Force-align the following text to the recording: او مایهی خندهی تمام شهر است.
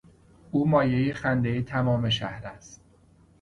او 0.51 0.69
مایهی 0.69 1.13
خندهی 1.13 1.63
تمام 1.63 2.09
شهر 2.09 2.47
است. 2.47 2.81